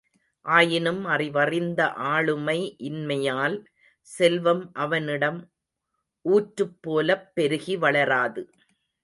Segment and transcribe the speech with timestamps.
[0.45, 1.81] ஆயினும் அறிவறிந்த
[1.93, 2.75] ஆளுமை
[2.79, 3.57] இன்மையால்
[4.09, 5.39] செல்வம் அவனிடம்
[6.25, 8.43] ஊற்றுப் போலப் பெருகி வளராது.